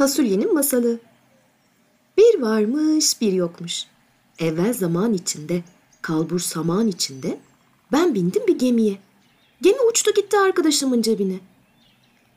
[0.00, 0.98] Fasulyenin masalı.
[2.18, 3.84] Bir varmış bir yokmuş.
[4.38, 5.62] Evvel zaman içinde,
[6.02, 7.38] kalbur saman içinde
[7.92, 8.98] ben bindim bir gemiye.
[9.62, 11.40] Gemi uçtu gitti arkadaşımın cebine.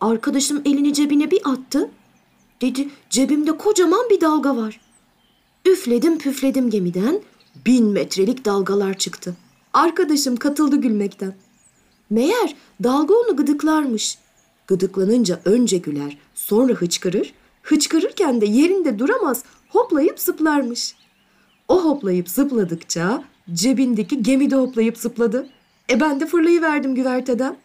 [0.01, 1.91] Arkadaşım elini cebine bir attı.
[2.61, 4.81] Dedi cebimde kocaman bir dalga var.
[5.65, 7.21] Üfledim püfledim gemiden.
[7.65, 9.35] Bin metrelik dalgalar çıktı.
[9.73, 11.35] Arkadaşım katıldı gülmekten.
[12.09, 14.17] Meğer dalga onu gıdıklarmış.
[14.67, 17.33] Gıdıklanınca önce güler, sonra hıçkırır.
[17.63, 20.95] Hıçkırırken de yerinde duramaz, hoplayıp zıplarmış.
[21.67, 23.23] O hoplayıp zıpladıkça
[23.53, 25.49] cebindeki gemi de hoplayıp zıpladı.
[25.89, 27.57] E ben de fırlayıverdim güverteden.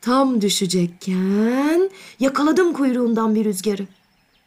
[0.00, 3.86] Tam düşecekken yakaladım kuyruğundan bir rüzgarı.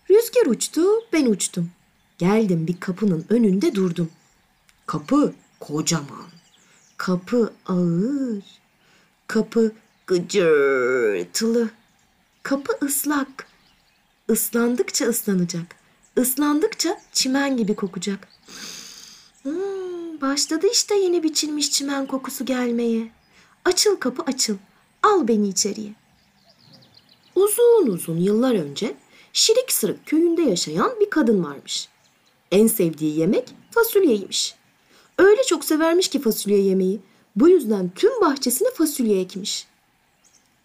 [0.09, 1.70] Rüzgar uçtu, ben uçtum.
[2.17, 4.09] Geldim bir kapının önünde durdum.
[4.85, 6.29] Kapı kocaman.
[6.98, 8.43] Kapı ağır.
[9.27, 9.71] Kapı
[10.07, 11.70] gıcırtılı.
[12.43, 13.48] Kapı ıslak.
[14.29, 15.75] Islandıkça ıslanacak.
[16.17, 18.27] Islandıkça çimen gibi kokacak.
[19.43, 23.12] Hmm, başladı işte yeni biçilmiş çimen kokusu gelmeye.
[23.65, 24.57] Açıl kapı açıl.
[25.04, 25.93] Al beni içeriye.
[27.35, 28.95] Uzun uzun yıllar önce
[29.34, 31.89] Şirik Sırık köyünde yaşayan bir kadın varmış.
[32.51, 34.55] En sevdiği yemek fasulyeymiş.
[35.17, 36.99] Öyle çok severmiş ki fasulye yemeği.
[37.35, 39.67] Bu yüzden tüm bahçesine fasulye ekmiş.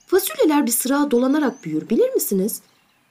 [0.06, 2.62] Fasulyeler bir sıra dolanarak büyür bilir misiniz?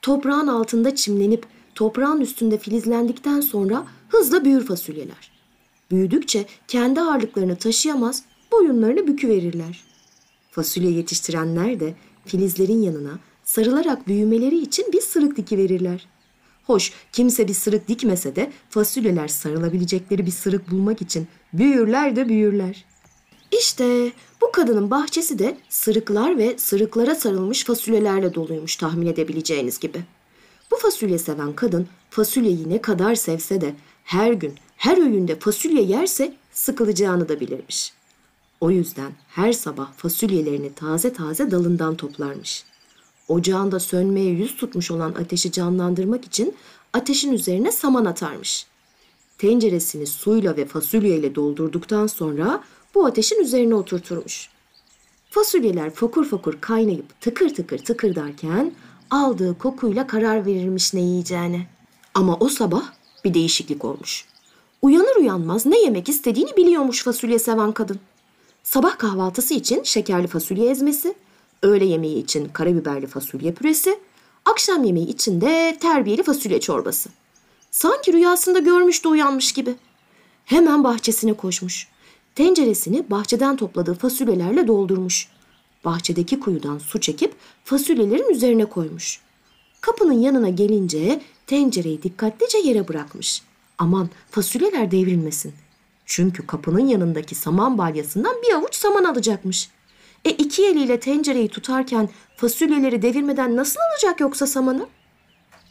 [0.03, 5.31] Toprağın altında çimlenip toprağın üstünde filizlendikten sonra hızla büyür fasulyeler.
[5.91, 9.83] Büyüdükçe kendi ağırlıklarını taşıyamaz, boyunlarını büküverirler.
[10.51, 11.93] Fasulye yetiştirenler de
[12.25, 16.07] filizlerin yanına sarılarak büyümeleri için bir sırık diki verirler.
[16.63, 22.85] Hoş kimse bir sırık dikmese de fasulyeler sarılabilecekleri bir sırık bulmak için büyürler de büyürler.
[23.59, 30.03] İşte bu kadının bahçesi de sırıklar ve sırıklara sarılmış fasulyelerle doluymuş tahmin edebileceğiniz gibi.
[30.71, 36.33] Bu fasulye seven kadın fasulyeyi ne kadar sevse de her gün her öğünde fasulye yerse
[36.51, 37.93] sıkılacağını da bilirmiş.
[38.61, 42.65] O yüzden her sabah fasulyelerini taze taze dalından toplarmış.
[43.27, 46.55] Ocağında sönmeye yüz tutmuş olan ateşi canlandırmak için
[46.93, 48.65] ateşin üzerine saman atarmış.
[49.37, 52.63] Tenceresini suyla ve fasulyeyle doldurduktan sonra
[52.95, 54.49] bu ateşin üzerine oturturmuş.
[55.29, 58.71] Fasulyeler fokur fokur kaynayıp tıkır tıkır tıkırdarken
[59.09, 61.67] aldığı kokuyla karar verirmiş ne yiyeceğine.
[62.13, 62.83] Ama o sabah
[63.25, 64.25] bir değişiklik olmuş.
[64.81, 67.99] Uyanır uyanmaz ne yemek istediğini biliyormuş fasulye seven kadın.
[68.63, 71.15] Sabah kahvaltısı için şekerli fasulye ezmesi,
[71.61, 73.99] öğle yemeği için karabiberli fasulye püresi,
[74.45, 77.09] akşam yemeği için de terbiyeli fasulye çorbası.
[77.71, 79.75] Sanki rüyasında görmüş de uyanmış gibi.
[80.45, 81.87] Hemen bahçesine koşmuş.
[82.35, 85.27] Tenceresini bahçeden topladığı fasulyelerle doldurmuş.
[85.85, 87.33] Bahçedeki kuyudan su çekip
[87.63, 89.19] fasulyelerin üzerine koymuş.
[89.81, 93.41] Kapının yanına gelince tencereyi dikkatlice yere bırakmış.
[93.77, 95.53] Aman fasulyeler devrilmesin.
[96.05, 99.69] Çünkü kapının yanındaki saman balyasından bir avuç saman alacakmış.
[100.25, 104.87] E iki eliyle tencereyi tutarken fasulyeleri devirmeden nasıl alacak yoksa samanı?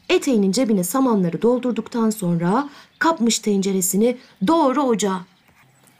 [0.09, 5.32] Eteğinin cebine samanları doldurduktan sonra kapmış tenceresini doğru ocağa.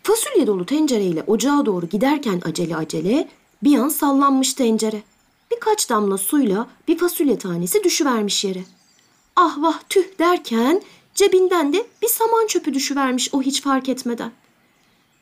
[0.03, 3.29] Fasulye dolu tencereyle ocağa doğru giderken acele acele
[3.63, 5.03] bir an sallanmış tencere.
[5.51, 8.65] Birkaç damla suyla bir fasulye tanesi düşüvermiş yere.
[9.37, 10.83] Ah vah tüh derken
[11.15, 14.33] cebinden de bir saman çöpü düşüvermiş o hiç fark etmeden.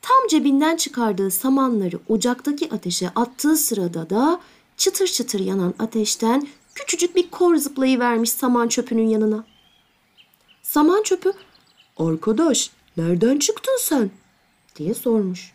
[0.01, 4.41] Tam cebinden çıkardığı samanları ocaktaki ateşe attığı sırada da
[4.77, 9.43] çıtır çıtır yanan ateşten küçücük bir kor zıplayıvermiş saman çöpünün yanına.
[10.63, 11.33] Saman çöpü,
[11.97, 14.11] arkadaş nereden çıktın sen?
[14.75, 15.53] Diye sormuş.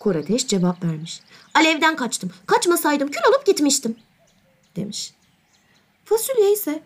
[0.00, 1.20] Kor cevap vermiş.
[1.54, 2.30] Alevden kaçtım.
[2.46, 3.96] Kaçmasaydım kül olup gitmiştim.
[4.76, 5.12] Demiş.
[6.04, 6.82] Fasulye ise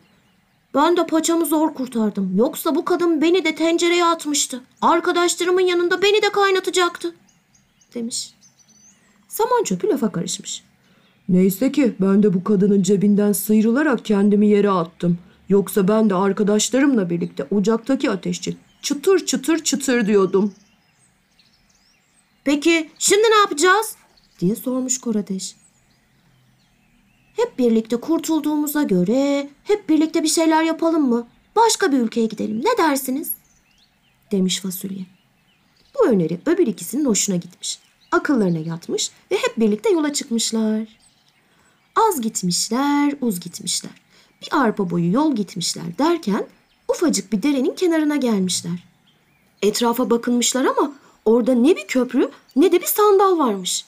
[0.75, 2.37] ben de paçamı zor kurtardım.
[2.37, 4.61] Yoksa bu kadın beni de tencereye atmıştı.
[4.81, 7.15] Arkadaşlarımın yanında beni de kaynatacaktı.
[7.94, 8.34] Demiş.
[9.29, 10.65] Saman çöpü lafa karışmış.
[11.29, 15.19] Neyse ki ben de bu kadının cebinden sıyrılarak kendimi yere attım.
[15.49, 20.55] Yoksa ben de arkadaşlarımla birlikte ocaktaki ateşçi çıtır çıtır çıtır diyordum.
[22.44, 23.97] Peki şimdi ne yapacağız?
[24.41, 25.56] diye sormuş Kor Ateş.
[27.37, 31.27] Hep birlikte kurtulduğumuza göre hep birlikte bir şeyler yapalım mı?
[31.56, 32.61] Başka bir ülkeye gidelim.
[32.65, 33.31] Ne dersiniz?
[34.33, 35.06] Demiş fasulye.
[35.94, 37.79] Bu öneri öbür ikisinin hoşuna gitmiş.
[38.11, 40.88] Akıllarına yatmış ve hep birlikte yola çıkmışlar.
[41.97, 43.93] Az gitmişler, uz gitmişler.
[44.43, 46.47] Bir arpa boyu yol gitmişler derken
[46.88, 48.85] ufacık bir derenin kenarına gelmişler.
[49.62, 50.93] Etrafa bakınmışlar ama
[51.25, 53.85] orada ne bir köprü ne de bir sandal varmış.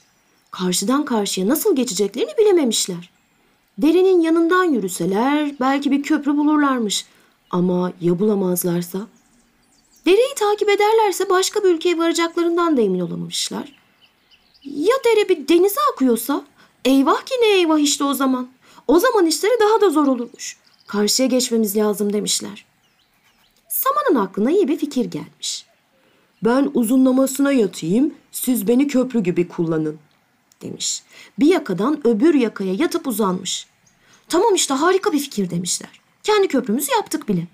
[0.51, 3.11] Karşıdan karşıya nasıl geçeceklerini bilememişler.
[3.79, 7.07] Derenin yanından yürüseler belki bir köprü bulurlarmış.
[7.51, 8.99] Ama ya bulamazlarsa?
[10.07, 13.77] Dereyi takip ederlerse başka bir ülkeye varacaklarından da emin olamamışlar.
[14.65, 16.45] Ya dere bir denize akıyorsa?
[16.85, 18.49] Eyvah ki ne eyvah işte o zaman.
[18.89, 20.57] O zaman işleri daha da zor olurmuş.
[20.87, 22.65] Karşıya geçmemiz lazım demişler.
[23.69, 25.54] Saman'ın aklına iyi bir fikir gelmiş.
[26.43, 29.99] Ben uzunlamasına yatayım, siz beni köprü gibi kullanın.
[30.63, 31.03] demiş.
[31.39, 33.67] Bir yakadan öbür yakaya yatıp uzanmış.
[34.29, 36.01] Tamam işte harika bir fikir demişler.
[36.23, 37.47] Kendi köprümüzü yaptık bile.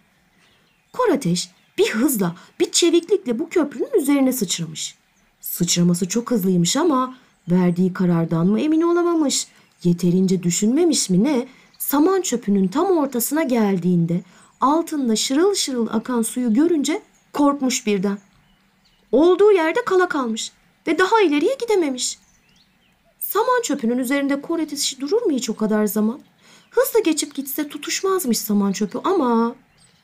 [0.92, 4.94] Kor ateş bir hızla, bir çeviklikle bu köprünün üzerine sıçramış.
[5.40, 7.14] Sıçraması çok hızlıymış ama
[7.50, 9.46] verdiği karardan mı emin olamamış.
[9.84, 11.48] Yeterince düşünmemiş mi ne?
[11.78, 14.20] Saman çöpünün tam ortasına geldiğinde
[14.60, 18.18] altında şırıl şırıl akan suyu görünce korkmuş birden.
[19.12, 20.52] Olduğu yerde kala kalmış
[20.86, 22.18] ve daha ileriye gidememiş.
[23.18, 26.20] Saman çöpünün üzerinde kor ateşi durur mu hiç o kadar zaman?
[26.70, 29.54] Hızla geçip gitse tutuşmazmış saman çöpü ama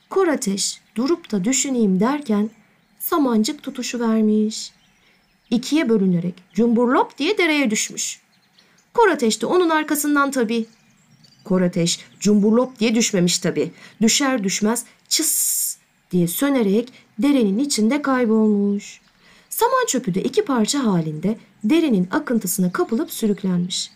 [0.09, 2.49] kor ateş durup da düşüneyim derken
[2.99, 4.71] samancık tutuşu vermiş.
[5.49, 8.21] İkiye bölünerek cumburlop diye dereye düşmüş.
[8.93, 10.65] Kor ateş de onun arkasından tabii.
[11.43, 13.71] Kor ateş cumburlop diye düşmemiş tabii.
[14.01, 15.56] Düşer düşmez çıs
[16.11, 19.01] diye sönerek derenin içinde kaybolmuş.
[19.49, 23.91] Saman çöpü de iki parça halinde derenin akıntısına kapılıp sürüklenmiş.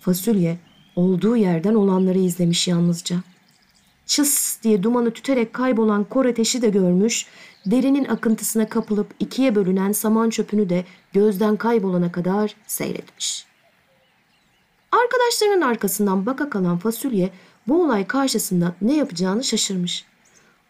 [0.00, 0.58] Fasulye
[0.96, 3.16] olduğu yerden olanları izlemiş yalnızca.
[4.06, 7.26] Çıs diye dumanı tüterek kaybolan kor ateşi de görmüş,
[7.66, 13.46] derinin akıntısına kapılıp ikiye bölünen saman çöpünü de gözden kaybolana kadar seyretmiş.
[14.92, 17.30] Arkadaşlarının arkasından baka kalan fasulye
[17.68, 20.09] bu olay karşısında ne yapacağını şaşırmış.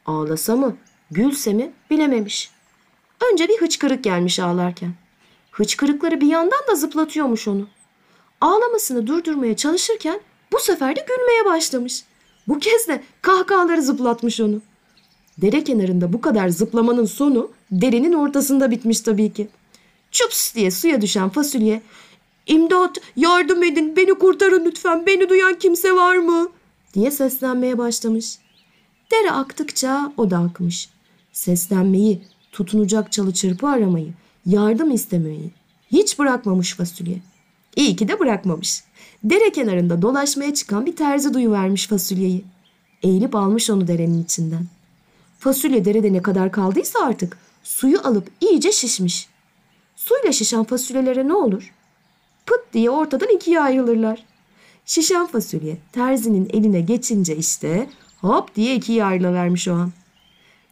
[0.06, 0.76] Ağlasa mı,
[1.10, 2.50] gülse mi bilememiş.
[3.32, 4.94] Önce bir hıçkırık gelmiş ağlarken.
[5.50, 7.66] Hıçkırıkları bir yandan da zıplatıyormuş onu.
[8.40, 10.20] Ağlamasını durdurmaya çalışırken
[10.52, 12.04] bu sefer de gülmeye başlamış.
[12.48, 14.60] Bu kez de kahkahaları zıplatmış onu.
[15.38, 19.48] Dere kenarında bu kadar zıplamanın sonu derenin ortasında bitmiş tabii ki.
[20.10, 21.82] Çups diye suya düşen fasulye
[22.46, 26.48] İmdat yardım edin beni kurtarın lütfen beni duyan kimse var mı?
[26.94, 28.38] diye seslenmeye başlamış.
[29.10, 30.88] Dere aktıkça o da akmış.
[31.32, 32.22] Seslenmeyi,
[32.52, 34.12] tutunacak çalı çırpı aramayı,
[34.46, 35.50] yardım istemeyi
[35.92, 37.18] hiç bırakmamış fasulye.
[37.76, 38.84] İyi ki de bırakmamış.
[39.24, 42.44] Dere kenarında dolaşmaya çıkan bir terzi duyuvermiş fasulyeyi.
[43.02, 44.66] Eğilip almış onu derenin içinden.
[45.38, 49.28] Fasulye derede ne kadar kaldıysa artık suyu alıp iyice şişmiş.
[49.96, 51.72] Suyla şişen fasulyelere ne olur?
[52.46, 54.22] Pıt diye ortadan ikiye ayrılırlar.
[54.86, 57.88] Şişen fasulye terzinin eline geçince işte
[58.20, 59.92] hop diye ikiye ayrılıvermiş o an.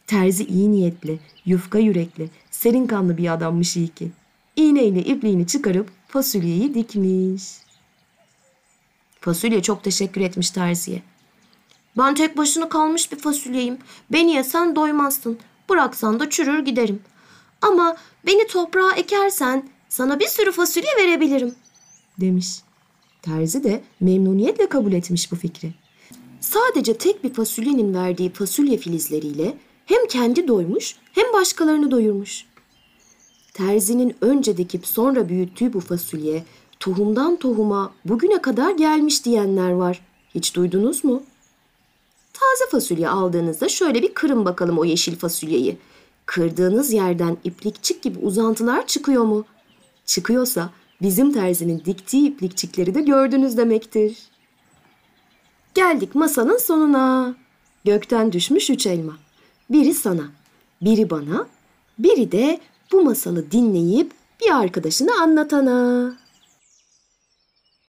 [0.06, 4.10] Terzi iyi niyetli, yufka yürekli, serin kanlı bir adammış iyi ki.
[4.56, 7.42] İğneyle ipliğini çıkarıp fasulyeyi dikmiş.
[9.20, 11.02] Fasulye çok teşekkür etmiş terziye.
[11.98, 13.78] Ben tek başına kalmış bir fasulyeyim.
[14.12, 15.38] Beni yesen doymazsın.
[15.68, 17.02] Bıraksan da çürür giderim.
[17.62, 17.96] Ama
[18.26, 21.54] beni toprağa ekersen sana bir sürü fasulye verebilirim
[22.20, 22.48] demiş.
[23.22, 25.72] Terzi de memnuniyetle kabul etmiş bu fikri.
[26.40, 29.56] Sadece tek bir fasulyenin verdiği fasulye filizleriyle
[29.86, 32.44] hem kendi doymuş hem başkalarını doyurmuş.
[33.54, 36.44] Terzinin önce dikip sonra büyüttüğü bu fasulye
[36.80, 40.00] tohumdan tohuma bugüne kadar gelmiş diyenler var.
[40.34, 41.22] Hiç duydunuz mu?
[42.32, 45.76] Taze fasulye aldığınızda şöyle bir kırın bakalım o yeşil fasulyeyi.
[46.26, 49.44] Kırdığınız yerden iplikçik gibi uzantılar çıkıyor mu?
[50.06, 50.70] Çıkıyorsa
[51.02, 54.18] bizim terzinin diktiği iplikçikleri de gördünüz demektir.
[55.78, 57.34] Geldik masanın sonuna.
[57.84, 59.12] Gökten düşmüş üç elma.
[59.70, 60.22] Biri sana,
[60.82, 61.46] biri bana,
[61.98, 62.60] biri de
[62.92, 66.12] bu masalı dinleyip bir arkadaşına anlatana.